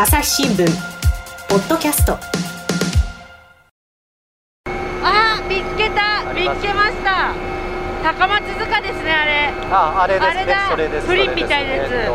[0.00, 0.64] 朝日新聞
[1.46, 2.16] ポッドキャスト。
[5.04, 6.24] あー見つけた。
[6.32, 7.34] 見つけました。
[8.00, 9.52] 高松塚ですねあれ。
[9.68, 10.40] あ、あれですね。
[10.40, 10.70] あれだ。
[10.70, 11.06] それです。
[11.06, 11.88] プリンみたいなやつ。
[11.88, 12.12] それです。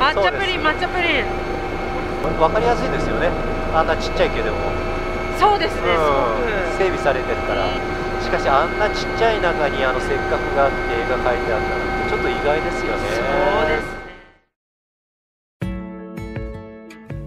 [0.00, 1.12] 抹茶プリン抹茶プリン。
[1.20, 3.28] えっとわかりやすいですよね。
[3.76, 4.72] あんなちっちゃいけども、
[5.36, 7.68] そうですねすうん整備されてるから。
[8.24, 13.04] しかしあんなちっちゃい中にあのせっかくがあって絵が描いてあったなんてちょっと意外ですよね。
[13.12, 14.01] そうです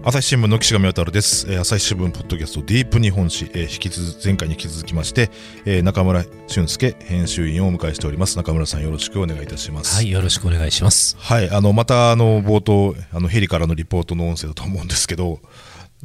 [0.08, 5.32] 朝日新聞の岸上渉です、えー朝日新聞ポッドキャストディープ日本史、えー引き続前回に引き続きまして、
[5.64, 8.36] えー中村俊介編集員をお迎えしております。
[8.36, 9.96] 中村さんよろしくお願いいたします。
[9.96, 11.16] はい、よろしくお願いします。
[11.18, 15.40] はい、あのまたあの冒頭あのヘリからのリポートの音声だと思うんですけど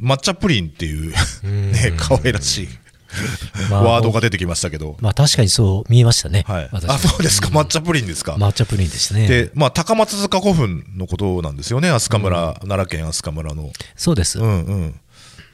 [0.00, 1.12] 抹茶プリンっていう
[1.46, 2.68] ね可愛らしい
[3.70, 6.44] まあワードが出てきましたけど、まあ確かにそう見えましたね。
[6.46, 9.26] はい、私あそうですか抹茶プリンですか、抹茶プリンでしたね。
[9.28, 13.70] で、まあ、高松塚古墳のことなんですよね、飛鳥村、奈良県飛鳥村の。
[13.96, 14.38] そうです。
[14.38, 15.00] うんうん。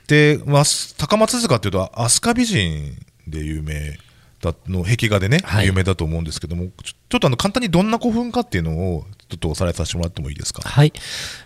[0.07, 0.63] で、まあ、
[0.97, 2.95] 高松塚っていうと、飛鳥美人
[3.27, 3.99] で有名
[4.41, 10.63] だの壁画でね、はい有名だと思うんですけども、ちょちょっとあの簡単にどんな古墳かっていうのを、ちょっとおさらいさせてもらってもいいですか？
[10.63, 10.93] はい。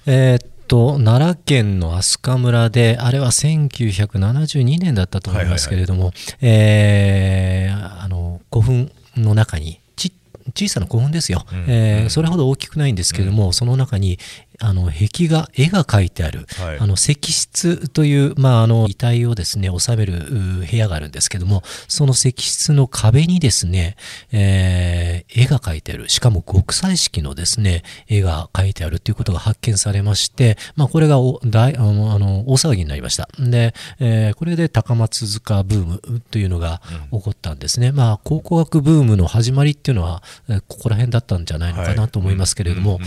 [0.07, 10.13] えーっと、奈良県の飛鳥村で、あれは1972年だったと思いますけれども、えーあの、古墳の中に、ち
[10.55, 11.65] 小さな古墳ですよ、うん。
[11.69, 14.19] えーそれほど大きくないんですけれども、その中に
[14.65, 16.79] あの壁画、絵が描いてある、はい。
[16.79, 23.97] あの石室という、まあ、あの遺体をですね収めるう部屋があるんですけども、その石室の壁にですね、
[24.31, 33.29] えー絵が描いてある、しかも極彩色のですね絵が描いてあるということが発見されまして、まあ、これがお大あのあの大騒ぎになりました。
[33.39, 37.93] で、えーこれで高松塚ブームというのが起こったんですね。
[37.93, 42.99] まあ、考古学ブームの始まりっていうのは、えーここら辺だったんじゃないのかはないと思いますけれども、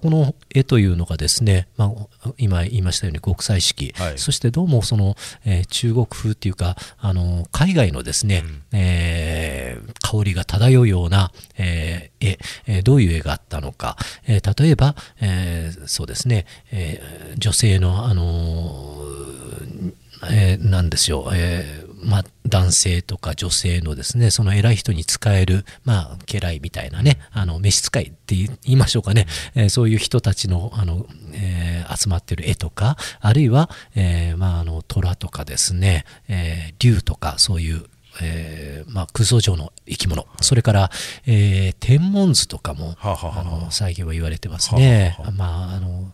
[0.00, 1.86] この絵というのがですね、ま
[2.24, 4.18] あ、今言いましたように極彩色、はい。
[4.18, 19.94] そしてどうもその、えー中国風っていうかあの海外のですね、えー香りが漂うような、えー絵、えーどういう絵があったのか、えー例えば、えーそうですね、えー女性のあのー
[20.30, 37.84] えーなんですよ、えーまあ、男性とか女性のですね、その偉い人に使える、まあ、家来みたいなね、あの、召使いって言いましょうかね、えーそういう人たちの、あの、えー集まってる絵とか、あるいは、えーまあ、あの、虎とかですね、えー竜とか、そういう、
[38.22, 40.90] えーまあ、空想上の生き物、それから、
[41.26, 43.44] えー天文図とかも、はあはあはああ。
[43.44, 45.14] の最近は言われてますね。
[45.18, 46.12] はあはまあ、あの、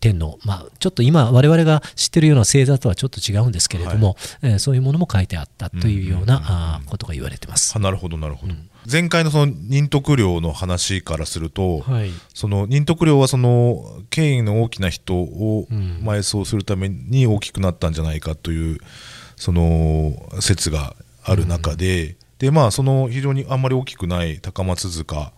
[0.00, 7.74] 天の、まあ、ちょっと今我々が知ってるような星座とはちょっと違うんですけれども、えーそういうものも書いてあったというような、あーことが言われてます。
[7.76, 8.54] あなるほど、なるほど。
[8.90, 12.10] 前回のその任徳領の話からすると、はい。
[12.34, 18.78] その任徳領はその権威の大きな人をうん埋葬するために大きくなったんじゃないかという
[19.36, 25.32] その説がある中で、でまあその非常にあんまり大きくない高松塚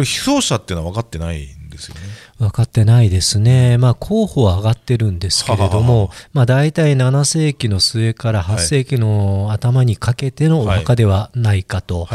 [0.00, 2.00] これ被葬者っていうのは分かってないんですよね。
[2.38, 3.76] 分かってないですね。
[3.76, 12.08] まあ、候補は上がってるんですけれどはははもは、まあ、大体7世紀の末から8世紀の頭にかけてのお墓ではないかと。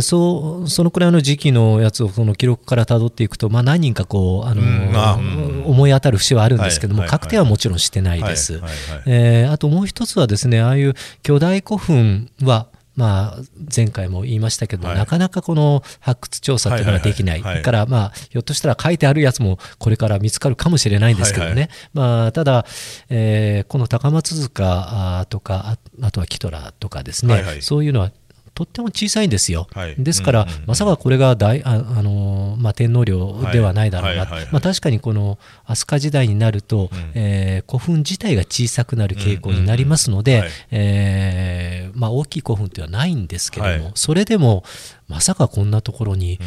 [0.00, 8.60] そう、そのくらいの時期のやつをその記録からたどっていくと、まあ、何人かこう、あの、うんあうん思い当たる節はあるんですけども、はいはいはい確定はもちろんしてないです。
[8.60, 12.66] あともう一つはですね、ああいう巨大古墳は、
[13.00, 13.42] まあ、
[13.74, 14.96] 前回も言いましたけど、はい。
[14.98, 17.40] なかなかこの発掘調査っていうのができない。
[17.40, 17.64] はいはいはいはい。
[17.64, 21.52] から、まあ、ひょっとしたら書いてあるやつもこれから見つかるかもしれないんですけどね。
[21.52, 22.66] はいはまあ、ただ、
[23.08, 27.62] えーこの高松塚あとか、ああとはキトラとかですね、はいはい。
[27.62, 28.10] そういうのは
[28.54, 29.68] とっても小さいんですよ。
[29.72, 29.94] はい。
[29.98, 30.64] ですから、うんうんうん。
[30.66, 37.12] まさかこれが大あ、あのーまあ、天皇陵ではないだろうな、まあ、確かにこの飛鳥時代になると、うん。
[37.14, 40.58] えー古墳自体が小さくなる傾向になりますので、うんうんうんはい。
[40.70, 43.92] えーまあ、大きい古墳っていうのはないんですけれども、はい。
[43.94, 44.64] それでも
[45.08, 46.38] まさかこんなところに、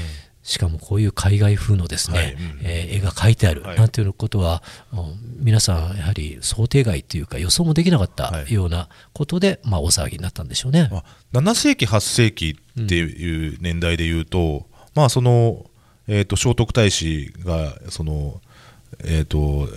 [0.44, 3.78] しかもこういう海外風のですね、はいうんえー絵が描いてあるはい。
[3.78, 4.62] なんていうことは、
[4.92, 8.54] うん皆さんやはり想定外というか予想もできなかったはい。
[8.54, 10.90] ようなことで、まあ、大騒ぎになったんでしょうね。
[10.92, 15.66] まあ、7世紀8世紀っていう年代でいうと、まあその、
[16.08, 18.42] えー、と聖徳太子がその、
[19.06, 19.68] えー、と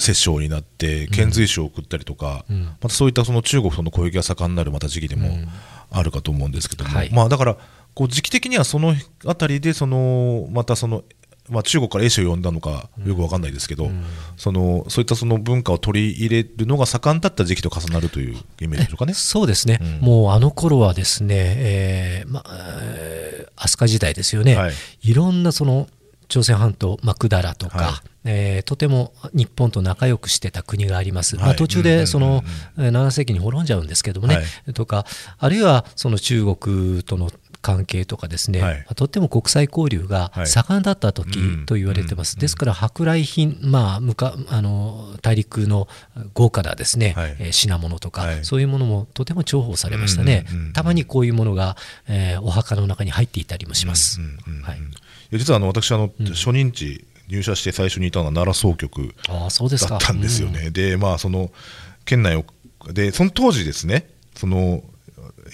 [0.00, 2.64] 摂政になって遣隋使を送ったりとか、うん。
[2.64, 5.48] またそういったその中国との交易が盛んになるまた時期でもうん。
[5.90, 7.10] あるかと思うんですけども、はい。
[7.12, 7.56] まあ、だから
[7.96, 8.94] こう時期的にはその
[9.24, 11.02] あたりでそのまたその、
[11.48, 14.04] まあ、中国から英使を呼んだのかよくわかんないですけど、うん。
[14.36, 19.14] そのそういったその文化を取り入れるのが盛んだった時期と重なるというイメージでしょうかね。
[19.14, 20.06] そうですね、うん。
[20.06, 24.72] もうあの頃はですね、えーまえー飛鳥時代ですよね、はい。
[25.02, 25.88] い、ろんなその
[26.28, 31.44] 朝鮮半島、まあ、百済とか、はえーとても日本と仲良くしてた国があります、はい。
[31.46, 32.42] まあ、途中でその、
[32.76, 34.74] えー7世紀に滅んじゃうんですけどもね、はい。
[34.74, 35.06] とか
[35.38, 37.30] あるいはその中国との
[37.66, 38.76] 関係とかですね、はい。
[38.78, 40.46] まあとっても国際交流がはい。
[40.46, 41.66] 盛んだった時うん。
[41.66, 42.40] と言われてます、うん。
[42.40, 45.88] ですから舶来品、まあ、むかあの大陸の
[46.34, 47.36] 豪華なですね、はい。
[47.40, 48.44] えー品物とか、はい。
[48.44, 51.76] そういうものもとても重宝されましたね、うんうんうんたまにこういうものが、
[52.06, 54.20] えーお墓の中に入っていたりもします。
[54.20, 54.78] うんうんうんはい。
[54.78, 54.80] い
[55.32, 56.26] や実はあの私あの、うん。
[56.26, 59.90] 初任地入社して最初にいたのは奈良総局ああそうですか。
[59.90, 60.70] だったんですよね。
[60.70, 61.50] でまあその
[62.04, 62.44] 県内を
[62.92, 64.82] でその当時ですねその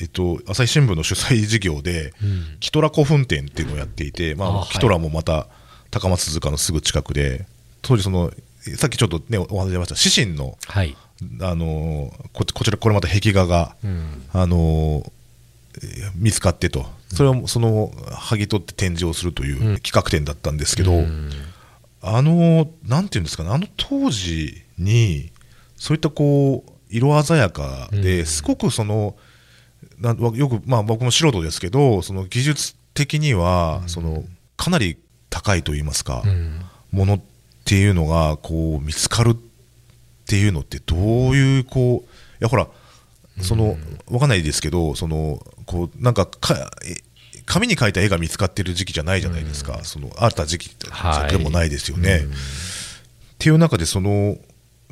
[0.01, 2.57] えっと、朝日新聞の主催事業で、うん。
[2.61, 5.47] キトラ古墳展っていうのをやっていて、まああはいキトラもまた
[5.91, 7.47] 高松塚のすぐ近くで
[7.83, 8.33] 当時その
[8.77, 10.97] さっきちょっとねお話ししました獅子のはい、
[11.41, 14.25] あのここちらこれまた壁画が、うん。
[14.33, 15.05] あの
[15.75, 16.87] えー見つかってと。
[17.09, 19.77] それをその剥ぎ取って展示をするといううん。
[19.79, 21.31] 企画展だったんですけど、うん。
[22.01, 25.31] あのなんていうんですかねあの当時に
[25.77, 28.27] そういったこう色鮮やかで、うん。
[28.27, 29.15] すごくそのなん
[30.03, 34.25] よく、まあ、僕も素人ですけどその技術的には、その
[34.57, 34.99] かなり
[35.31, 36.61] 高いといいますか、うん。
[36.91, 37.21] ものっ
[37.65, 39.37] ていうのがこう見つかるっ
[40.27, 40.99] ていうのってどう
[41.37, 42.09] いうこうい
[42.41, 42.69] やほら
[43.41, 43.77] その
[44.11, 46.97] わかんないですけどそのこうなんかかえ
[47.45, 50.77] 紙に描いた絵が見つかってる時期じゃないじゃないですか、そのあった時期
[51.31, 52.19] でもないですよね。
[52.19, 54.37] っていう中でその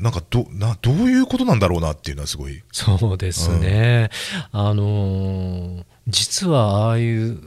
[0.01, 2.63] なんかどなどういうことなんだろうなっていうのはすごい。
[2.73, 4.11] そうですね、
[4.51, 7.39] あのー実はああいう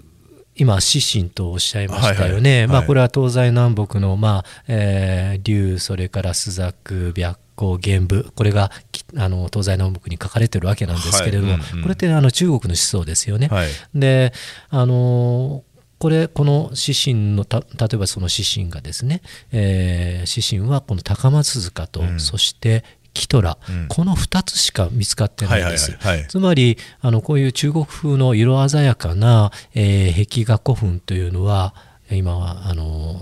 [0.55, 2.77] 今、指針とおっしゃいましたよね、まあ、はい。
[2.77, 2.87] はいはい。
[2.87, 6.71] これは東西南北の、まあえー竜、それから朱雀、
[7.13, 11.61] 白虎、玄武、これがきあの東西南北に書かれてるわけなんですけれども、はい。
[11.61, 11.83] うんうん。
[11.83, 13.47] これってあの中国の思想ですよね。
[13.47, 13.69] はい。
[13.95, 14.31] で
[14.69, 15.72] あのー
[16.03, 19.21] これこの指針のた例えばその指針がですね、
[19.53, 22.19] えー指針はこの高松塚と、うん。
[22.19, 22.83] そして
[23.13, 23.87] キトラ、うん。
[23.87, 25.91] この2つしか見つかってないんです。
[25.91, 26.27] はいはいはいはい。
[26.27, 31.73] つまりあのこういう中国風の色鮮やかな、えー壁画古墳というのは
[32.11, 33.15] 今はあの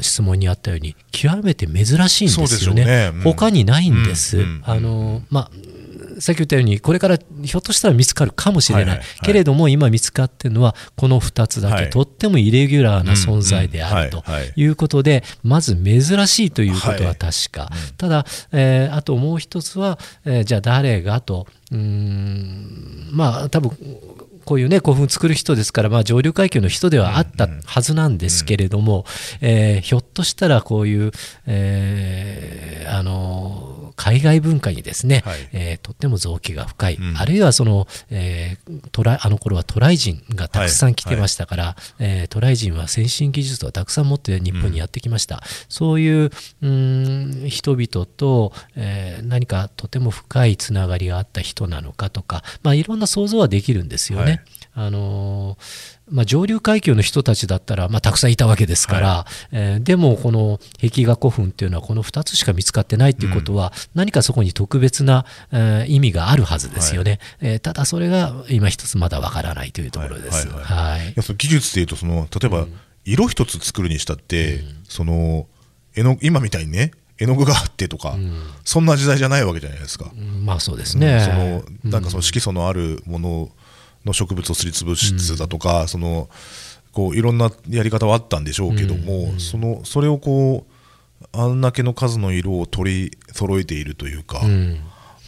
[0.00, 2.86] 質問にあったように極めて珍しいんですよね。
[2.86, 3.10] ね。
[3.12, 3.20] うん。
[3.20, 4.38] 他にないんです。
[4.38, 4.62] うんうん。
[4.64, 5.50] あのまあ
[6.20, 11.90] さっき言ったようにこれからひょっとしたら見つかるかもしれない、けれども今見つかっているのはこの2つだけ、はい。
[11.90, 14.22] とってもイレギュラーな存在であると
[14.56, 21.46] いうことで、まず珍しいということは確か、ただ、えーあともう一つは、えーじゃあ誰がと。
[21.70, 23.70] うーんまあ多分
[24.44, 29.06] こういうね古墳作る人ですから、まあ、上流階級の人ではあったはずなんですけれども、
[29.40, 31.12] えーひょっとしたらこういう、
[31.46, 35.48] えーあの海外文化にですね、はい。
[35.52, 37.16] えーとっても造形が深い、うん。
[37.16, 54.42] あるいはその、えートライあの頃はトライ人がたくさん来てましたから、えートライ人は先進技術をたくさん持って日本にやってきました、そういううーん人々と、えー何かとても深いつながりがあった人なのかとか、まあ、いろんな想像はできるんですよね。
[54.74, 70.48] はいあのーまあ、上流階級の人たちだったら、まあ、たくさんいたわけですから、えーでもこの壁画古墳っていうのはこの2つしか見つかってないっていうことは、何かそこに特別な、えー意味があるはずですよね、えーただそれが今一つまだわからないというところです。
[71.38, 72.66] 技術でいうとその例えば
[73.04, 75.46] 色一つ作るにしたって、その
[75.94, 78.16] 絵の今みたいにね絵の具があってとか、
[78.64, 80.10] そんな時代じゃないわけじゃないですか。
[80.12, 80.44] うん。
[80.44, 81.20] まあそうですね。
[81.20, 83.50] そのなんかその色素のあるもの
[84.04, 86.28] の植物をすりつぶすだとか、その
[86.92, 90.74] こういろんなやり方はあったんでしょうけども、そのそれをこう
[91.32, 94.78] あんだけの数の色を取り揃えているというか、うん。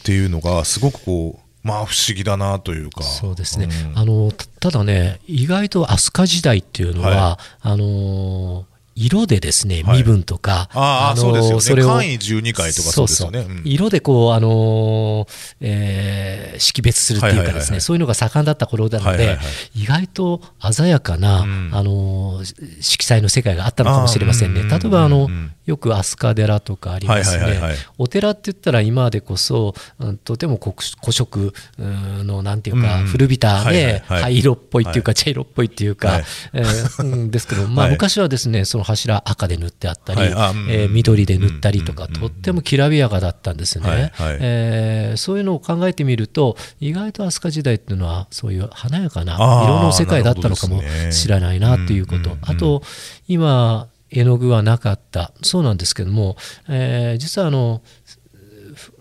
[0.01, 3.03] っていうのがすごくこうまあ不思議だなというか。
[3.03, 3.99] そうですね、うん。
[3.99, 9.99] あのたただね、意外と飛鳥時代っていうのは、はあのー色でですね、はい。
[9.99, 11.61] 身分とか、ああ、のーそう。
[11.61, 13.41] それを簡易12回とかそうですよね。
[13.41, 13.63] うん。
[13.65, 15.29] 色でこう、あのー
[15.61, 17.71] えー識別するっていうかですね、はいはいはい。
[17.73, 19.83] はいそういうのが盛んだった頃なので、はいはいはい。
[19.83, 20.41] 意外と
[20.73, 21.71] 鮮やかな、うん。
[21.73, 24.63] あのー色彩の世界があったのかもしれませんね。
[24.63, 25.29] 例えばあの、
[25.67, 27.79] よく飛鳥寺とかありますね、はいはいはいはい。
[27.99, 33.07] お寺って言ったら今でこそ、うんとても古古色うんのなんていうか、うん。
[33.07, 34.23] 古びたはいはいね、はい。
[34.23, 36.25] 灰色っぽいっていうか、茶色っぽいっていうか、はい。
[36.55, 36.63] え
[37.29, 37.93] ですけど、まあ、 はい。
[37.93, 40.31] 昔はですねその柱赤で塗ってあったり、はい。
[40.71, 44.39] えー緑で塗ったりとか、とってもきらびやかだったんですよね、はいはい。
[44.41, 52.39] えーそういうのを考えてみると意外と飛鳥時代っていうのはそういう華やかな色の世界だったのかもしれないなということ、うんうんうん。
[52.43, 52.83] あと
[53.29, 55.33] 今絵の具はなかった。
[55.43, 56.37] そうなんですけども、
[56.69, 58.19] えー実はあのふ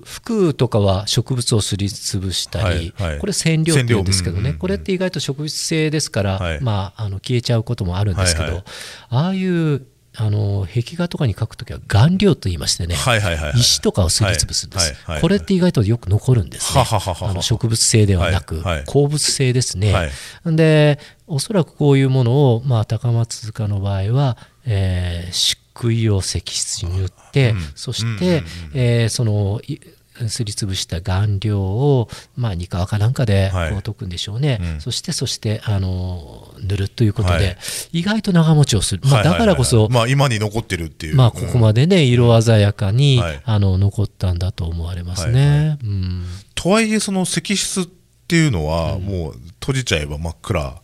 [0.06, 3.20] 服とかは植物をすりつぶしたり、はいはい。
[3.20, 4.60] これ染料って言うんですけどね、うんうんうん。
[4.60, 6.62] これって意外と植物性ですから、はい。
[6.62, 8.64] まあ、あの消えちゃうこともあるんですけど、はいはい。
[9.10, 9.86] ああいう
[10.18, 13.60] あの壁画とかに描くときは顔料と言いましてね、はいはいはいはい。
[13.60, 15.22] 石とかをすりつぶすんです、はいはいはい。
[15.22, 16.80] これって意外とよく残るんですね。
[16.80, 18.84] はははあの植物性ではなく、はいはい。
[18.86, 20.12] 鉱物性ですね、はい。
[20.56, 28.38] でおそらくこういうものを、まあ、高松塚の場合は、えー漆喰を石質に塗って、うんそして、うんうん。
[28.38, 28.44] うん
[28.76, 29.80] えーそのい
[30.30, 33.72] すりつぶした顔料を、まあ、ニカワかなんかではい。
[33.72, 34.82] こう溶くんでしょうね、うん。
[34.82, 37.58] そしてそしてあの塗るということで、はい。
[37.94, 39.88] 意外と長持ちをする、まあ、だからこそ、はい。
[39.88, 41.16] はいはいまあ今に残ってるっていう。
[41.16, 43.42] まあ、ここまでね色鮮やかに、はい。
[43.44, 45.50] あの残ったんだと思われますね。
[45.50, 46.26] はいはうん。
[46.56, 47.86] とはいえその石質っ
[48.28, 50.82] ていうのはもう閉じちゃえば真っ暗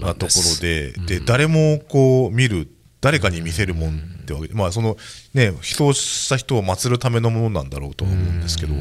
[0.00, 2.68] なところでで誰もこう見る
[3.00, 4.96] 誰かに見せるもんってわけでまあその
[5.34, 8.74] ね被葬した人を祀るためのものなんだろうとは思うんですけど。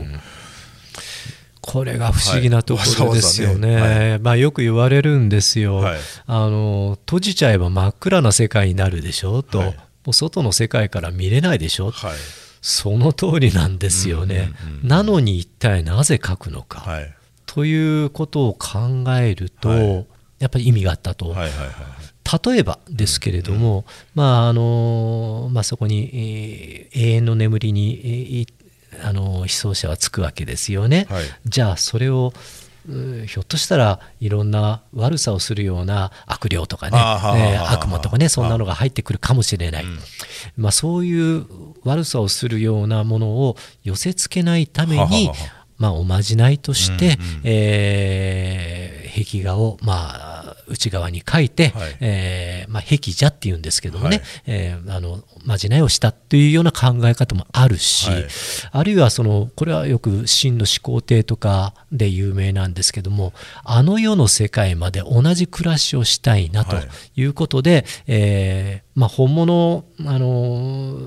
[1.62, 3.74] これが不思議なところですよね。
[3.74, 3.82] はい。
[3.82, 6.00] わざわざまあ、よく言われるんですよ、はい。
[6.28, 6.96] あの。
[7.08, 9.68] 閉じちゃえば真っ暗な世界になるでしょと、はい。
[9.70, 9.76] も
[10.08, 12.14] う外の世界から見れないでしょ、はい。
[12.62, 14.52] その通りなんですよね。
[14.64, 17.12] うんうんうんなのに一体なぜ書くのか、はい。
[17.48, 20.06] ということを考えると、はい。
[20.38, 21.30] やっぱり意味があったと。
[21.30, 21.68] はいはいはい
[22.44, 28.48] 例えばですけれども、まああのまあ、そこに、えー永遠の眠りに、えーい
[29.04, 31.06] あの被葬者はつくわけですよね。
[31.10, 31.26] はい。
[31.46, 32.34] じゃあそれを
[32.88, 40.00] うひょっとしたらいろんな悪さをするような悪霊とかね、え悪魔とかねそんなのが入ってくるかもしれない、うん。
[40.58, 41.46] まあ、そういう
[41.84, 45.32] 悪さをするようなものを寄せつけないために
[45.78, 50.25] まあ、おまじないとして、えー壁画を、まあ、
[50.68, 51.98] 内側に書いて、はい。
[52.00, 54.26] えーまあ、壁画っていうんですけどもね、はい。
[54.48, 58.26] えーあのまじないをしたっていうような考え方もあるし、はい。
[58.72, 66.88] あるいはそのこれはよく真の始皇帝とかで有名なんですけどもあの世の世界まで同じ暮らしをしたいなとはい。
[67.16, 70.98] いうことで、えーまあ、本物あの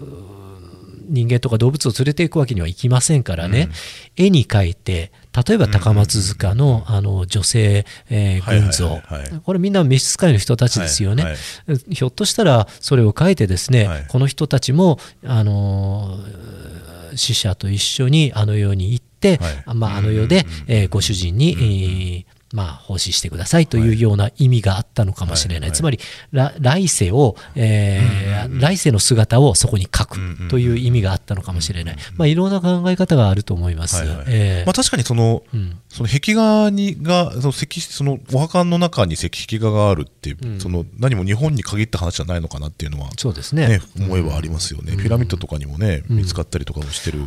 [1.09, 3.71] 人間とか動物を連れていくわけにはいきませんからね、
[4.17, 5.11] 絵に描いて
[5.47, 9.01] 例えば高松塚のあの女性、えー群像。
[9.45, 11.95] これみんな召使いの人たちですよね、はいはい。
[11.95, 14.05] ひょっとしたらそれを書いてですね、はい。
[14.09, 19.75] この人たちもあのー死者と一緒にあの世に行って、はい。
[19.75, 25.77] まあ、あの世で、えーご主人に、えーまあ、奉仕してくださいというような意味があったのかもしれない、はいはい。
[25.77, 25.99] つまり
[26.33, 28.29] ら来世を、えー
[28.61, 33.97] 来世の姿をそこに書くという意味があったのかもしれない、まあ、いろんな考え方があると思います。
[33.97, 34.25] はいはい。
[34.29, 34.67] えー。
[34.67, 35.79] まあ、確かにその,、うん。
[35.89, 40.61] その壁画にがその石そのお墓の中に石壁画があるっていう、うん。
[40.61, 43.69] その何も日本に限った話じゃないのかなっていうのは、そうですね。
[43.69, 46.17] ね、思えばありますよね、ピラミッドとかにもね、うん。
[46.19, 47.27] 見つかったりとかもしてる、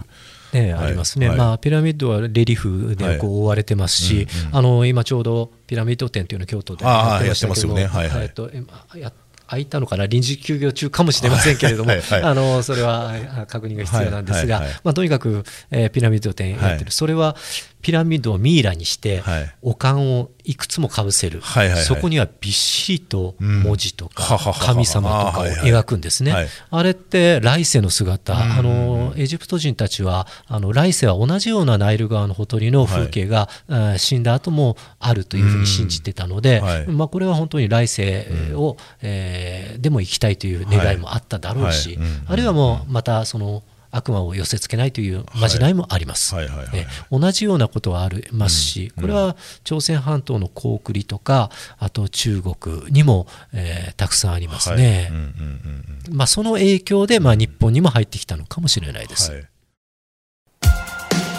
[0.54, 0.86] ね、はい。
[0.88, 1.38] ありますね、はい。
[1.38, 4.56] まあ、ピラミッドはレリーフでこう覆われてますし、はいうんうん。
[4.58, 7.86] あの今ちょうどピラミッド展というのを京都でやってましたけどね。
[7.86, 8.22] はいはい。
[8.24, 9.14] えっとえや
[9.48, 10.06] 開いたのかな？
[10.06, 12.24] 臨時休業中かもしれませんけれども、はいはい。
[12.24, 14.82] あのそれはあ確認が必要なんですが、はいはいはい。
[14.86, 16.86] まあ、とにかく、えーピラミッド展やってる、はい。
[16.90, 17.36] それは
[17.82, 19.56] ピラミッドをミイラにして、はい。
[19.62, 21.84] お棺をいくつもかぶせる、はいはいはい。
[21.84, 24.66] そこにはびっしりと文字とか、うんはははは。
[24.66, 26.32] 神様とかを描くんですね。
[26.32, 26.48] はい。
[26.70, 28.40] あれって来世の姿、うん。
[28.40, 36.88] あのエジプト人たちはあの来世は同じようなナイル川のほとりの風景が、あー死んだ後もあるというふうに信じてたので、うんはい。
[36.88, 41.98] まあ、これは本当に来世を、えーでも行きたいという願いもあっただろうし、はい。
[41.98, 42.08] はい。
[42.08, 42.24] うん。
[42.28, 46.34] あるいはもうまたその悪魔を寄せつけないというまじないもあります。
[46.34, 46.76] はいはいはいはい。
[46.78, 46.88] ね。
[47.12, 48.56] 同じようなことはあります。
[48.56, 54.86] し、これは朝鮮半島の高句麗とかあと中国にも、えーたくさんありますね。
[54.86, 55.08] はい。
[55.10, 56.16] うんうんうんうん。
[56.16, 59.32] まあ、その影響で、まあ、日本にも入ってきたのかもしれないです。
[59.32, 59.48] はい。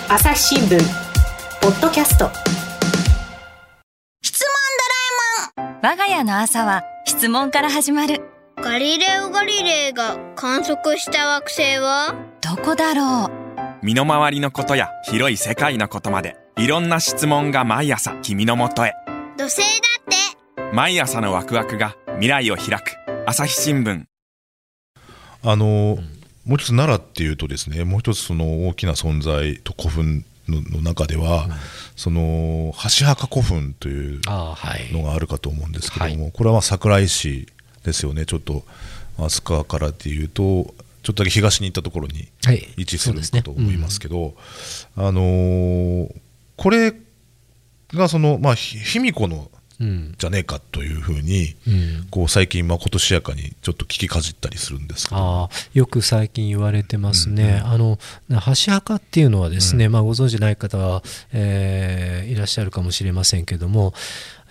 [0.09, 0.79] 朝日新聞
[1.61, 2.31] ポッドキャスト。
[5.85, 8.23] 我が家の朝は質問から始まる。
[8.57, 12.32] ガリレオ・ガリレイが観測した惑星は？
[12.55, 13.31] どこだろう？
[13.83, 18.93] 身の回りのことや広い世界のことまでいろんな質問が毎朝君のもとへ。
[19.39, 19.71] 土星だっ
[20.61, 20.77] て。
[20.77, 22.95] 毎朝のワクワクが未来を開く。
[23.25, 24.05] 朝日新聞。
[25.43, 25.97] あの
[26.45, 31.49] もう一つ奈良っていうとですねもう一つその大きな存在と古墳のの中では、
[31.97, 37.49] その箸墓古墳というのがあるかと思うんですけども、これはまあ桜井市
[37.83, 38.63] ですよねちょっと
[39.17, 42.67] 飛鳥からっていうとちょっとだけ東に行ったところにはい。
[42.77, 44.35] 位置するかと思いますけど、
[44.97, 46.15] あのー
[46.57, 46.95] これ
[47.93, 50.15] がその、まあ、ひ卑弥呼のうん。
[50.17, 52.07] じゃねえかというふうに、うん。
[52.11, 55.21] こう最近まことしやかにちょっと聞きかじったりするんですけど。
[55.21, 57.99] ああよく最近言われてますね、あの
[58.39, 63.93] 箸墓っていうのはですね、まあ、ご存じない方は、えーいらっしゃるかもしれませんけども、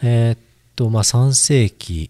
[0.04, 0.38] えーっ
[0.76, 2.10] とまあ、3世紀、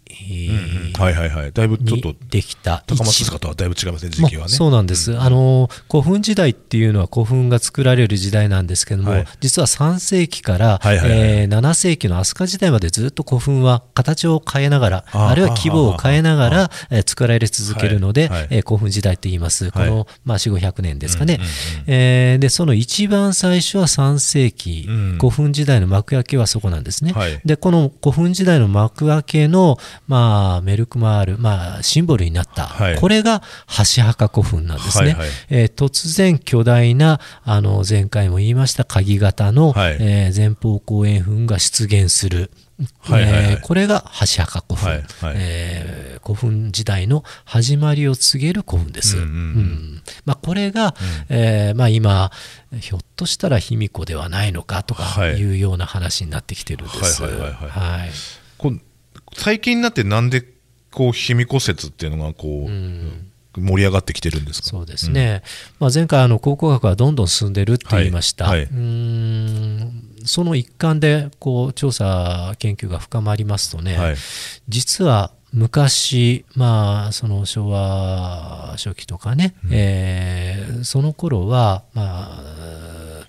[0.49, 0.93] うんうん。
[0.93, 1.51] はいはいはい。
[1.51, 4.37] だいぶちょっとにできた高松一塚とはだいぶ違いますね時期はね。
[4.39, 9.25] まあそうなんです、あの古墳時代っていうのは古墳が作られる時代なんですけども、はい。
[9.39, 11.19] 実は3世紀から、はいはいはい。
[11.19, 16.49] えー7世紀の飛鳥時代までずっと古墳は形を変えながらあるいは規模を変えながあ。
[16.49, 18.39] ら、えー作られ続けるので、はい。
[18.41, 18.47] はい。
[18.51, 21.51] えー古墳時代と言います、この、まあ、4 5 0 0年ですかね、うんうんうん
[21.87, 25.17] えーでその一番最初は3世紀、うん。
[25.19, 27.11] 古墳時代の幕開けはそこなんですね。
[27.13, 27.41] はい。
[27.45, 29.77] でこの古墳時代の幕開けの、
[30.07, 32.95] まあ、メルクマール、まあ、シンボルになった、はい。
[32.97, 35.09] これが箸墓古墳なんですね。
[35.09, 35.29] はいはい。
[35.49, 39.97] えー突然巨大なあの前回も言いました鍵型の、はい。
[39.99, 42.51] えー前方後円墳が出現する。
[43.01, 43.43] はいはいはい。
[43.53, 45.35] えーこれが箸墓古墳、はいはい。
[45.37, 49.17] えー古墳時代の始まりを告げる古墳です。
[49.17, 49.35] うんうんうん。
[49.35, 50.01] うん。
[50.25, 50.93] まあ、これが、
[51.29, 52.31] えーまあ、今
[52.79, 55.37] ひょっとしたら卑弥呼ではないのかとかはい。
[55.37, 57.23] いうような話になってきてるんです。
[57.23, 57.69] はいはいはいはい。
[57.69, 58.09] はい。
[58.09, 58.40] こう
[59.35, 60.43] 最近になってなんで
[60.91, 63.27] こう卑弥呼説っていうのがこう、うん。
[63.53, 64.69] 盛り上がってきてるんですか？
[64.69, 65.43] そうですね、
[65.77, 68.67] まあ、前回あの考古学はどんどん進んでるって言いました、はいはい。
[68.67, 70.07] うーん。
[70.23, 74.15] その一環でこう調査研究が深まりますとね、はい。
[74.69, 83.25] 実は昔、まあ、その昭和初期とかね、えーその頃は、まあ、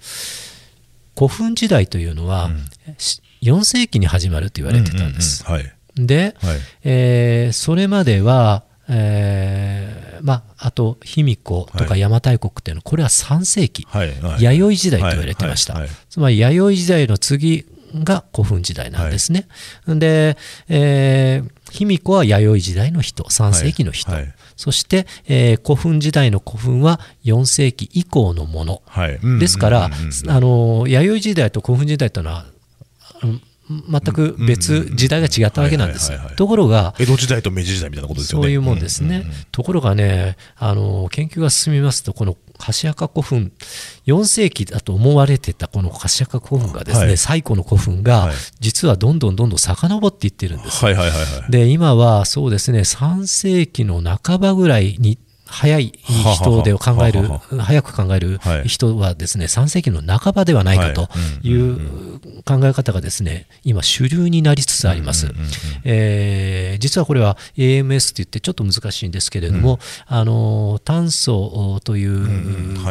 [1.17, 2.49] 古墳時代というのは、
[2.97, 5.45] し4世紀に始まると言われてたんです。
[5.45, 5.67] うんうんうん。
[5.67, 6.59] はいで、はい。
[6.85, 12.01] えーそれまでは、えーまあ、あと卑弥呼とかはい。
[12.01, 14.43] 邪馬台国っていうのはこれは3世紀、はいはい。
[14.43, 19.47] 弥生時代と言われてました、つまり弥生時代の次が古墳時代なんですね、
[19.87, 20.37] で、
[20.69, 24.13] えー卑弥呼は弥生時代の人3世紀の人、
[24.57, 29.15] そして、えー古墳時代の古墳は4世紀以降のもの、はい。
[29.23, 32.47] うんですから、あの弥生時代と古墳時代というのは
[33.89, 36.13] 全く別時代が違ったわけなんです。
[36.37, 43.53] ところが江戸時代と明治時代みたいなことですよねそういうもんですね、ところがねあの研究が進みますとこの箸墓古墳
[44.07, 55.19] 4世紀だと思われてたこの箸墓古墳がですね、はい最古の古墳が、実はどんどんどんどん遡っていってるんです、はいはいはいはいで今はそうですね3世紀の半ばぐらいに
[55.53, 58.65] 早い人で考える早く考えるはい。
[58.69, 61.09] 人はですね3世紀の半ばではないかと
[61.43, 61.79] いう
[62.45, 65.33] 考え方がですね今主流になりつつあります。
[65.85, 72.19] えー実はこれは AMS って言ってちょっと難しいんですけれども、あの炭素という、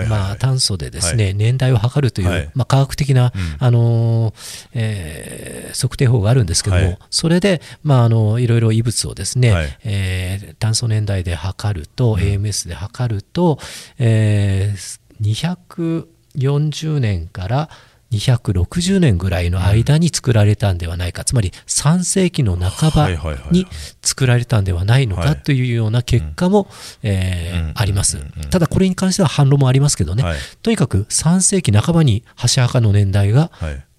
[0.08, 2.50] まあ、炭素でですね、は年代を測るという、はい。
[2.54, 3.32] まあ、科学的な、ん。
[3.60, 4.34] あの
[4.74, 6.97] えー測定法があるんですけども、はい。
[7.10, 9.78] それで、まあ、あのいろいろ異物をですね、はい。
[9.84, 13.59] えー炭素年代で測ると、AMS で測ると、
[13.99, 17.69] えー240年から
[18.11, 23.09] 260年ぐらいの間に作られたんではないか、つまり3世紀の半ば
[23.51, 23.65] に
[24.01, 26.67] 作られたんではないのかというような結果も、
[27.03, 28.17] えあります。
[28.49, 33.49] ただこれに関しては反論もありますけどね、はいとにかく3世紀半ばに箸墓の年代が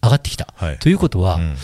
[0.03, 0.53] 上がってきた。
[0.57, 1.57] はいということは、うん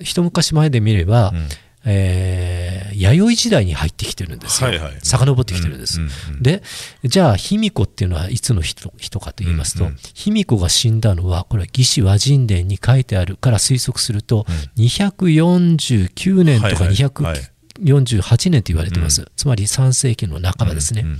[0.00, 1.48] 一昔前で見れば、うん
[1.84, 4.98] えー弥生時代に入ってきてるんですよ、はいはい。
[5.02, 6.34] 遡ってきてるんです、うんうん。
[6.36, 6.62] うんで
[7.04, 9.90] じゃあ卑弥呼っていうのはいつの人人かと言いますと、うん。
[9.90, 17.52] うん卑弥呼が死んだのはこれは魏志倭人伝に書いてあるから推測すると、249年とかはいはいはい。
[17.80, 21.18] 248年と言われてます、つまり3世紀の半ばですね、うんうん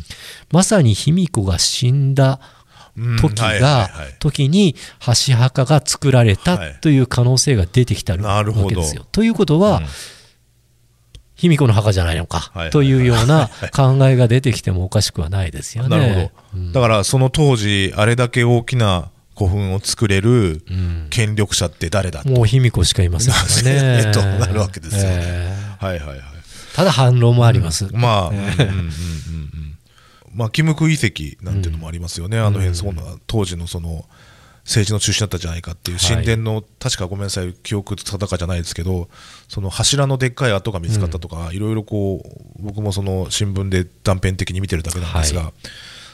[0.53, 2.39] まさに卑弥呼が死んだ
[2.97, 4.17] うん時はいがはいはい。
[4.21, 6.79] 時に箸墓が作られたはい。
[6.81, 9.07] という可能性が出てきたわけですよ。
[9.11, 9.87] ということは、うん
[11.43, 15.99] 卑弥呼の墓じゃないのかはいというような考えが出てきてもおかしくはないですよね。
[15.99, 21.07] なるほど、だからその当時あれだけ大きな古墳を作れるうん。
[21.11, 24.13] 権力者って誰だ、もう卑弥呼しかいませんからね。
[24.13, 25.09] となるわけですよね。
[25.11, 26.19] えはいはいはい。
[26.19, 26.23] ー
[26.77, 27.89] ただ反論もあります。
[27.93, 28.93] まあ、うんうんうんうんうん。
[30.35, 34.05] まあ、キムク遺跡なんていうのもありますよね、あの辺、そうな当時のその
[34.65, 36.15] 政治の中心だったんじゃないかっていう、はい。
[36.15, 39.09] 神殿の、確かごめんなさい、記憶定かじゃないですけど、
[39.49, 45.53] その柱のでっかい跡が見つかったとか、いろいろこう、僕もその新聞で断片的に見てるだけなんですが、は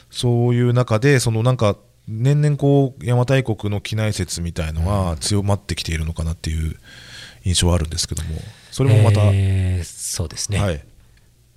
[0.09, 6.75] そういう中で、そのなんか、年々こう邪馬台国の機内説みたいのが強まってきているのかなっていう
[7.43, 8.29] 印象はあるんですけども、
[8.71, 10.59] それもまた、えーそうですね。
[10.59, 10.83] はい、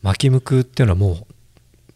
[0.02, 1.26] 巻き向くっていうのはもう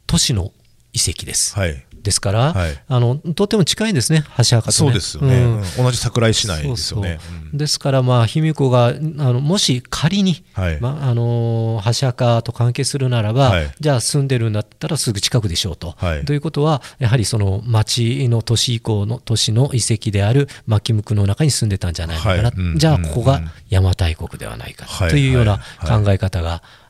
[0.07, 0.53] 都市の
[0.95, 1.55] 遺跡です。
[1.55, 2.79] はい、ですから、はい。
[2.89, 4.73] あのとっても近いんですね、橋墓と、ね。
[4.73, 5.57] そうですよね、うん。
[5.57, 5.63] うん。
[5.77, 7.19] 同じ桜井市内ですよね。
[7.21, 7.59] そうそう。
[7.59, 10.81] ですから、まあ、卑弥呼があのもし仮に、はい。
[10.81, 13.71] まああのー橋墓と関係するならば、はい。
[13.81, 15.95] じゃあ住んでるんだったらすぐ近くでしょうと。
[15.99, 16.25] はい。
[16.25, 22.53] ということは、やはりその町の都市以降の都市の遺跡である牧向の中に住んでたんじゃないのかな、はい。
[22.57, 26.86] うんじゃあここがうん邪馬台国ではないかはいというようなはい考え方があるわけはいはい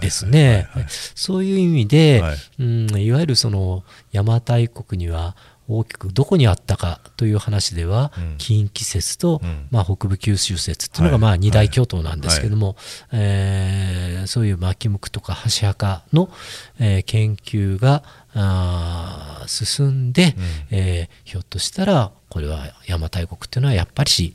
[0.00, 0.68] ですはいね。
[0.72, 0.90] はいはい。
[1.14, 2.36] そういう意味で、はい。
[2.58, 8.34] うん、いわゆるその邪馬台国には大きくどこにあったかという話では、うん。
[8.38, 9.68] 近畿説と、うん。
[9.70, 11.20] まあ、北部九州説っていうのがはい。
[11.20, 12.76] まあ二大巨頭なんですけども、
[13.12, 16.30] えーそういう牧向とか箸墓の、
[16.78, 20.34] えー研究があー進んで、
[20.70, 24.34] えーひょっとしたらこれは邪馬台国っていうのはやっぱりし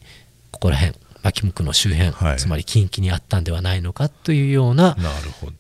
[0.52, 2.38] ここら辺牧向の周辺、はい。
[2.38, 4.96] つまり近畿にあったんではないのかというような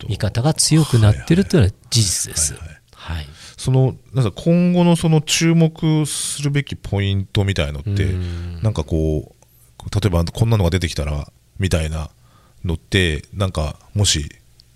[0.07, 2.55] 見方が強くなっているというのは事実です。
[2.93, 8.61] はいそのなんか今後のその注目するべきポイントみたいのってうん。
[8.61, 12.09] なんかこう例えばこんなのが出てきたらみたいな
[12.63, 14.29] のってなんかもし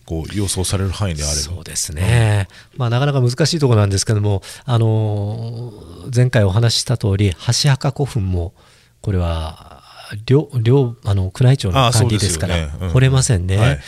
[0.06, 1.40] こう予想される範囲であれば。
[1.42, 8.54] そうですね、まあ、なかなか難しいところなんですけども、あのー前回お話しした通り、箸墓古墳も、
[9.02, 9.83] これは
[10.26, 12.90] 両両あの宮内庁の管理ですから、ねうん。
[12.90, 13.80] 掘れませんね、はい。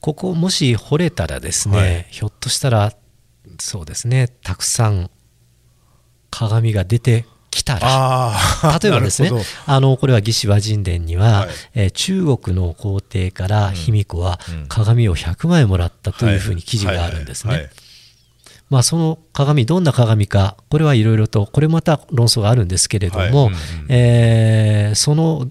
[0.00, 2.06] ここ、もし掘れたらですね、はい。
[2.10, 2.92] ひょっとしたら、
[3.58, 5.10] そうですね、たくさん
[6.30, 8.32] 鏡が出てきたら。
[8.82, 9.30] 例えばですね
[9.66, 11.48] あのこれは魏志倭人伝には、はい。
[11.74, 14.66] えー中国の皇帝から卑弥呼はうん。
[14.68, 17.70] 鏡を100枚もらったというふうに記事があるんですね。
[18.70, 23.50] まあ、その鏡、どんな鏡か、これはいろいろと、これまた論争があるんですけれども、
[23.88, 25.48] えーその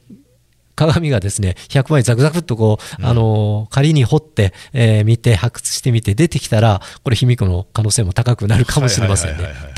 [0.77, 9.43] 鏡がですね、100枚ザクザクっとこう、あのー仮に掘って、えー見て、発掘してみて出てきたら、これ、卑弥呼の可能性も高くなるかもしれませんね。
[9.43, 9.73] はいはい。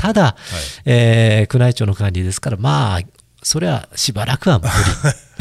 [0.84, 3.00] えー宮内庁の管理ですから、まあ、
[3.42, 4.70] それはしばらくは無理。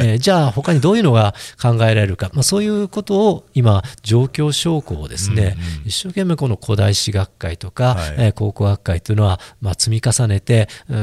[0.02, 10.96] えーじゃあ、他にどういうのが考えられるか、まあ、そういうことを今、状況証拠をですね、うんうん一生懸命この古代史学会とか、はいえー考古学会というのは、まあ、積み重ねて、うー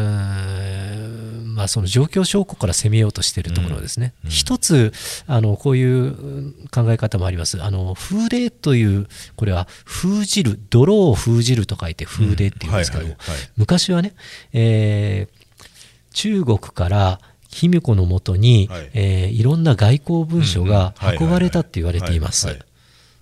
[1.43, 4.15] んまあ、その状況証拠から攻めようとしているところですね。
[4.29, 4.93] 一つ
[5.27, 6.03] あの、こういうう
[6.41, 7.63] ん考え方もあります。
[7.63, 14.15] あの風鈴という、これは封じる、泥を封じると書いて風鈴っていうんですけども、うんはいはいはい昔はね、
[14.53, 15.46] えー
[16.17, 18.91] 中国から卑弥呼のもとに、はい。
[18.95, 20.79] えーいろんな外交文書がうんうん。
[20.79, 21.27] はいはいはい。
[21.27, 22.47] 運ばれたって言われています。
[22.47, 22.67] はいはい。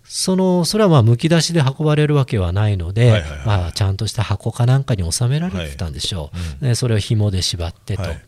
[0.04, 3.46] そのそれはまあむき出しで運ばれるわけはないので、はいはいはい。
[3.46, 6.30] まあ、ちゃんとした箱かなんかに収められてたんでしょ
[6.62, 8.20] う、ねそれを紐で縛ってと、はい。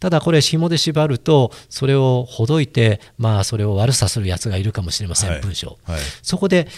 [0.00, 5.40] ただこれ紐で縛るとそれをほどいて、まあ、それを悪さするやつがいるかもしれません、はい。
[5.40, 5.78] 文章。
[5.84, 6.00] はい。
[6.22, 6.68] そこで、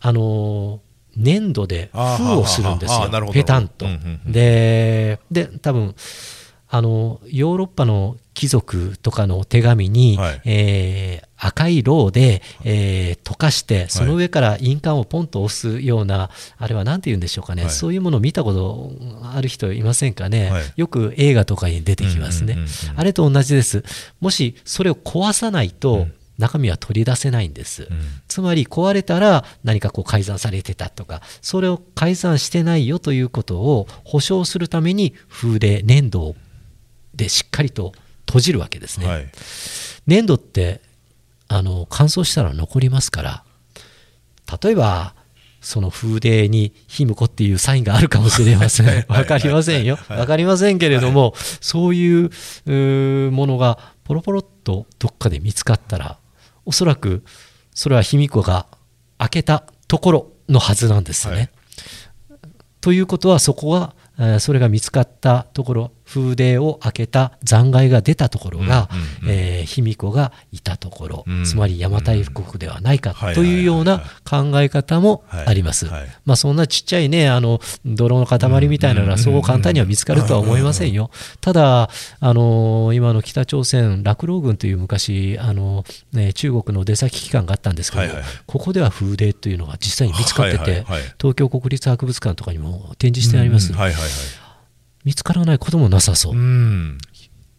[0.00, 3.10] あのー粘土で封をするんですよ。
[3.32, 5.94] ペタンとうんうんうんでで多分
[6.76, 10.42] あのヨーロッパの貴族とかの手紙に、はい。
[10.44, 17.70] えー赤いろうで、えー溶かしてその上から印鑑をポンと押すような、あれは何て言うんでしょうかね、はい。
[17.72, 18.92] そういうものを見たこと
[19.34, 20.72] ある人いませんかね、はい。
[20.76, 23.84] よく映画とかに出てきますね、うんうんうんうんあれと同じです。
[24.20, 26.12] もしそれを壊さないと、うん。
[26.38, 27.86] 中身は取り出せないんです、ん。
[28.28, 36.36] つまり壊れたら何かこう改ざんされてたとかそれを改ざんしてないよということを保証するために風で粘土
[37.16, 37.92] でしっかりと
[38.26, 39.26] 閉じるわけですね、はい。
[40.06, 40.80] 粘土って
[41.48, 43.44] あの乾燥したら残りますから
[44.62, 45.14] 例えば
[45.60, 49.04] その風鈴に「ひむこ」っていうサインがあるかもしれません。
[49.08, 49.98] わかりませんよ。
[50.08, 52.30] わかりませんけれどもそういう
[53.32, 56.18] ものがポロポロっとどっかで見つかったら
[56.64, 57.24] おそらく
[57.74, 58.66] それは卑弥呼が
[59.18, 61.34] 開けたところのはずなんですね。
[61.34, 61.50] はい。
[62.80, 69.38] ということはそこは、えーそれが見つかったところ風鈴を開けた残骸が出たところがうんうんうん。
[69.38, 71.44] えー卑弥呼がいたところ、うん。
[71.44, 75.86] つまり邪馬台国ではないかはいというような考え方もあります。
[76.24, 81.10] まあそんなちっちゃいねあの泥の塊みたいなのはそう簡単には見つかるとは思いませんよ。
[81.40, 81.90] ただ
[82.20, 88.16] あの今の北朝鮮落老軍という昔あの、ね、中国の出先機関があったんですけど、はいはい。
[88.18, 93.78] はいここでは風鈴というのが実際に見つかってて、はいはいはい東京国立博物館とかにも展示してあります、うん。
[93.78, 94.10] はいはいはい
[95.06, 96.98] 見つからないこともなさそう、うん。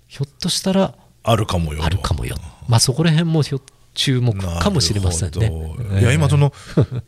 [0.08, 1.80] ひょっとしたらあるかもよ。
[1.80, 2.36] とあるかもよ、
[2.68, 3.62] まあ、そこら辺もひょ
[3.94, 5.52] 注目かもしれませんね。
[6.00, 6.54] いや今その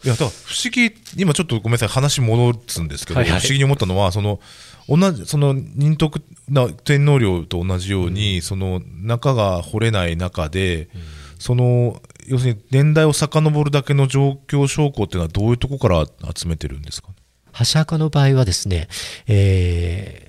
[0.04, 3.40] いやだから不思議今ちょっとごめんなさい話戻すんですけど、はいはい。
[3.42, 4.40] 不思議に思ったのはその
[4.88, 10.90] 同じその仁徳な天皇陵と同じように、その中が掘れない中で、
[11.38, 17.10] その要するに年代を遡るだけの状況証拠っていうのはどういうところから集めてるんですか？
[17.52, 18.88] 箸墓の場合はですね、
[19.28, 20.29] えー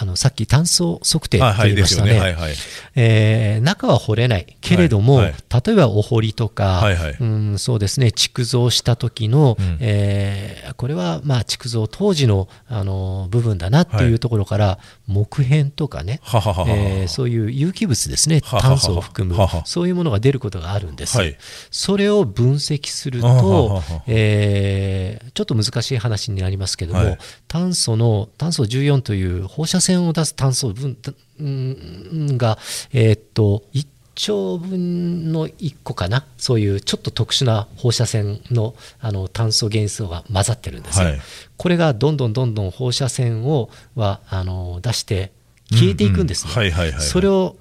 [0.00, 2.20] あのさっき炭素測定と言いましたね、ですよね。
[2.20, 2.54] はいはい。
[2.94, 5.34] えー中は掘れないけれども、はいはい。
[5.66, 7.16] 例えばお堀とか、はいはい。
[7.18, 8.12] うん、そうですね。
[8.12, 9.78] 築造した時の、うん。
[9.80, 18.40] えーこれはまあ築造当時のあの部分だなっていうところから、木片とかね、はははははえーそういう有機物ですね。
[18.44, 19.36] はははは炭素を含む。
[19.36, 21.36] ははそういうものが出ることがあるんです、はい。
[21.72, 27.18] それを分析するははとはは、えーちょっと難しい話になりますけども、はい。
[27.48, 30.96] 炭素の炭素14という放射線を出す炭素分
[31.40, 32.58] うんが、
[32.92, 36.24] えーっと1兆分の1個かな？
[36.38, 41.06] そういうちょっと特殊な放射線のあの炭素元素が混ざってるんですよ。
[41.06, 41.20] はい
[41.56, 45.32] これがどんどんどんどん放射線をはあの出して
[45.70, 46.52] 消えていくんですね。
[46.52, 47.56] うんうんはいはいはいそれを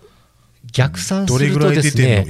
[0.72, 2.26] 逆算するとですね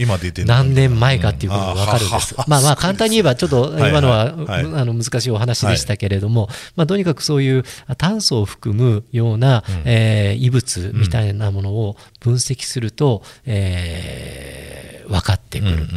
[0.46, 2.36] 何年前かっていうことが分かるんです。
[2.48, 7.64] まあまあ簡単に言えばちょっと今のはあの難しいお話でしたけれども、まあとにかくそういう
[7.98, 9.82] 炭素を含むようなうん。
[9.86, 15.88] えー異物みたいなものを分析するとえー分かってくる。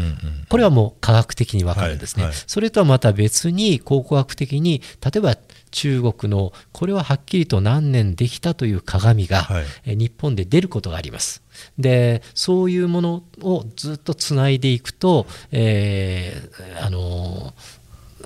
[0.48, 5.36] これはもう科学的に分かるんですね、それとはまた別に考古学的に例えば
[5.70, 9.64] 中国のこれははっきりと何年できたという鏡が、はい。
[9.86, 11.42] え日本で出ることがあります。
[11.78, 17.54] でそういうものをずっとつないでいくと、えーあの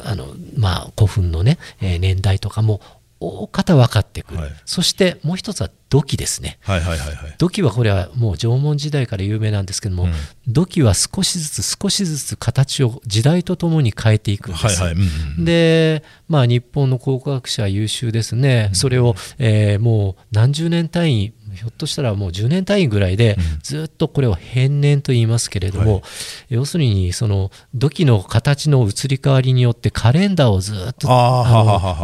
[0.05, 2.81] あのまあ古墳のね、えー年代とかも
[3.27, 4.51] 大方分かってくる、はい。
[4.65, 6.59] そしてもう一つは土器ですね。
[6.63, 7.35] はいはいはいはい。
[7.39, 10.13] 土器はこれはもう縄文時代から有名なんですけども、うん。
[10.47, 14.67] 土器は少しずつ少しずつ形を時代とともに変えていくんです。
[14.67, 14.93] はいはい。
[14.93, 15.03] うんう
[15.43, 26.03] んで、まあ、日本の考古学者は優秀ですね、それを、えーもう何十年単位、ひょっとしたらもう10年単位ぐらいで、ずっとこれを変年と言いますけれども、はい。
[26.51, 31.09] 要するにその土器の形の移り変わりによってカレンダーをずっと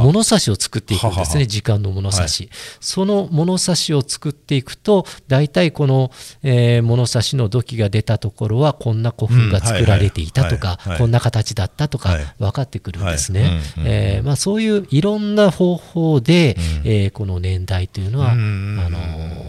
[0.03, 6.11] 物差しを作っていくんですね、ははは時間の物差し、その物差しを作っていくと、大体この、
[6.43, 10.89] えー物差しの土器が出たところは、こんな古墳が作られていたとかうんはいはい。
[10.91, 12.27] はい、こんな形だったとかはい。
[12.39, 13.43] 分かってくるんですね。
[13.43, 13.51] はい。
[13.51, 16.91] うんうんえーまあ、そういういろんな方法で、うん。
[16.91, 19.40] えーこの年代というのは、あうんのー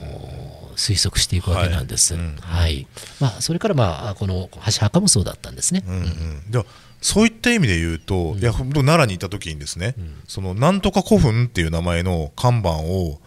[0.81, 2.15] 推測していくわけなんです。
[2.15, 2.23] はい。
[2.23, 2.35] うん。
[2.41, 2.87] はい。
[3.19, 5.83] まあ、それから、まあ、この箸墓もそうだったんですね。
[5.87, 6.65] うんうん、でも
[7.01, 9.95] そういった意味で言うと、いや本当奈良にいた時にですね、
[10.27, 13.19] そのなんとか古墳っていう名前の看板を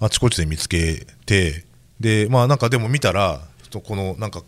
[0.00, 1.64] あちこちで見つけて
[1.98, 3.40] でまあなんかでも見たら
[3.84, 4.42] このなんか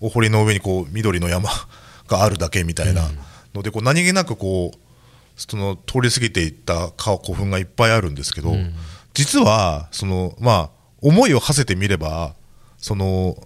[0.00, 1.48] お堀の上にこう緑の山
[2.06, 3.08] があるだけみたいな
[3.54, 4.78] のでこう何気なくこう
[5.36, 8.56] その通り過ぎていった古墳がいっぱいあるんですけど、
[9.14, 12.34] 実はそのまあ思いを馳せてみれば
[12.76, 13.36] その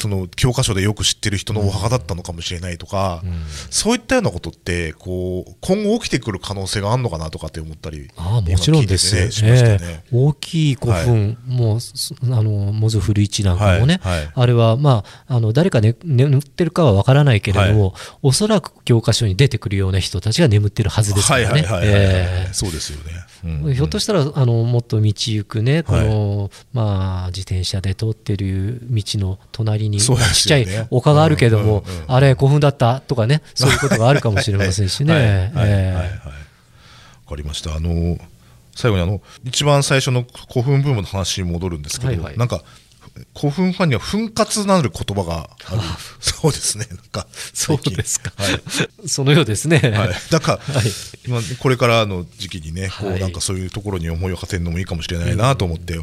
[0.00, 3.22] その教科書でよく知ってる人のお墓だったのかもしれないとか、
[3.70, 9.78] そういったようなことってこう今後起きてくる可能性があるのかなとかって思ったりああもちろんですねね。
[9.80, 10.02] ええ。
[10.12, 14.32] 大きい古墳、もうすあのモズ古市なんかもね、はいはい。
[14.34, 22.48] あれは、まあ、あの誰か、ね、眠ってるかは分からないけれども、はおそらく教科書に出てくるような人たちが眠ってるはずですかはいらね。
[22.52, 23.12] そうですよね、
[23.44, 30.64] うんひょっとしたらあのもっと道行くね、このまあ、自転車で通ってる道の隣に、そうですよね。
[30.64, 32.04] ちっちゃい丘があるけども、うんうんうん。
[32.08, 35.52] あれ、古墳だったとかね、 そういうことがあるかもしれませんしね。
[35.54, 35.62] わ
[37.28, 37.74] かりました。
[37.74, 38.18] あの
[38.74, 42.38] 最後にあの一番最初の古墳ブームの話に戻るんですけど、はいはい。
[42.38, 42.62] なんか
[43.36, 45.80] 古墳ファンには奮発なる言葉がある。
[46.20, 46.86] そうですね。
[46.90, 48.62] なんかそうですか、はい。
[49.08, 49.78] そのようですね。
[49.78, 50.92] はい、なんか、 はい。
[51.26, 55.96] 今これからの時期にね、こうはいなんかそういうところに思いを馳せるのもいいかもしれないなと思って、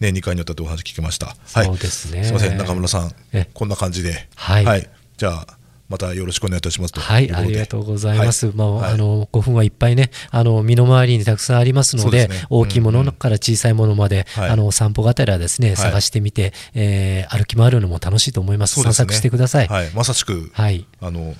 [0.00, 1.36] ね、2回にわたってお話聞きました。
[1.52, 2.24] はい、そうですね。
[2.24, 4.88] すみません、中村さんえ、こんな感じで、はい。
[5.16, 5.59] じゃあ、
[5.90, 7.00] またよろしくお願いいたしますと。
[7.00, 8.52] はい、ありがとうございます。
[8.54, 8.92] まあ、はい。
[8.92, 12.46] あの古墳はいっぱいね、あの身の回りにたくさんありますので、ね。
[12.48, 14.50] 大きいものから小さいものまで、はい。
[14.50, 15.76] あの散歩がてらですね、い。
[15.76, 18.74] 探してみて、えー歩き回るのも楽しいと思います。
[18.74, 18.94] そうですね。
[18.94, 19.66] 散策してください。
[19.66, 21.34] はい、はい、まさしく、あの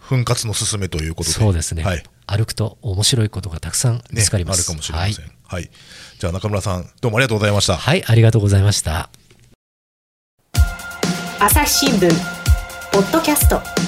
[0.00, 2.02] 奮発の勧めということで、そうですね、はい。
[2.26, 4.60] 歩くと面白いことがたくさん見ねつかります。
[4.60, 5.24] あるかもしれません。
[5.24, 5.70] はい、はい、
[6.18, 7.76] じゃあ中村さん、どうもありがとうございました。
[7.76, 9.08] はい、ありがとうございました。
[11.40, 12.08] 朝日新聞
[12.92, 13.83] ポッドキャスト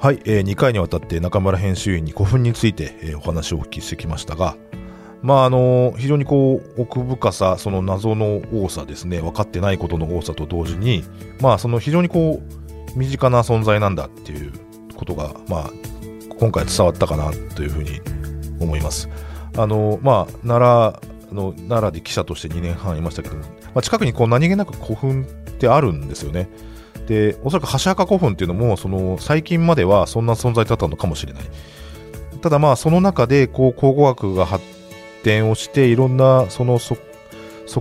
[0.00, 4.56] はい、えー、2回にわたって中村編集員に古墳について、えーお話をお聞きしてきましたが、
[5.20, 11.04] まああの非常にこう奥深さ、その謎の多さですね、分かってないことの多さと同時に、
[11.42, 12.40] まあその非常にこ
[12.94, 14.52] う身近な存在なんだっていう
[14.96, 15.70] ことが、まあ
[16.38, 18.00] 今回伝わったかなというふうに
[18.58, 19.10] 思います。
[19.54, 20.98] あのまあ奈
[21.30, 23.42] 良の奈良で記者として2年半いましたけど、ま
[23.74, 26.48] あ、近くにこう何気なく古墳ってあるんですよね。
[27.10, 31.42] でおそらく箸墓古墳っていうのもその最近まではそんな存在だったのかもしれない。
[32.40, 34.64] ただまあその中でこう考古学が発
[35.24, 37.00] 展をしていろんなその測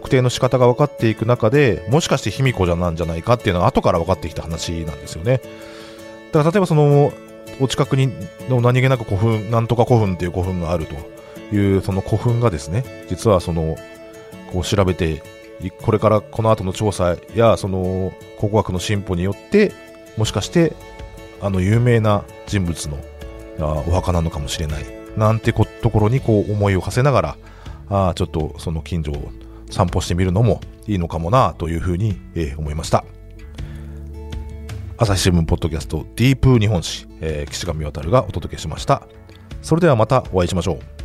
[0.09, 5.41] 定の仕方が分かっていく中でもしかして卑弥呼じゃなんじゃないかっていうのは後から分かってきた話なんですよね。
[6.31, 7.13] だから例えばその
[7.61, 8.11] お近くに
[8.49, 13.77] の何気なく古墳なんとか古墳っていう古墳があるというその古墳がですね実はその
[14.51, 15.21] こう調べて
[15.81, 19.73] これからこの後の調査やその考古学の進歩によって
[20.17, 20.73] もしかして
[21.41, 22.97] あの有名な人物の
[23.59, 24.85] あお墓なのかもしれない
[25.17, 27.37] なんてこところにこう思いを馳せながら
[27.89, 29.31] あちょっとその近所を
[29.69, 33.05] 散歩してみるのもいいのかもなというふうに、えー思いました。
[34.97, 39.03] 朝日新聞ポッドキャストディープ日本史、えー岸上渉がお届けしました。
[39.61, 40.98] それではまたお会いしましょう。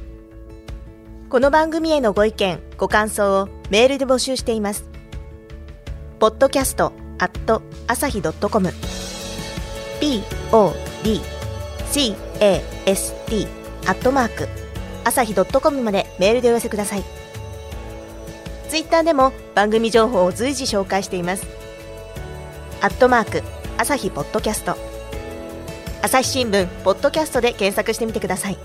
[1.35, 4.85] この番組へのご意見ご感想をメールで募集しています。
[6.21, 8.71] ポッドキャストアット朝日ドットコム。
[10.01, 12.15] podcast
[13.85, 14.47] アットマーク
[15.03, 17.05] 朝日ドットコムまでメールでお寄せください。
[18.69, 21.49] ツイッターでも番組情報を随時紹介しています。
[22.81, 23.43] アットマーク
[23.77, 24.77] 朝日ポッドキャスト。
[26.01, 28.59] 朝日新聞ポッドキャストで検索してみてください。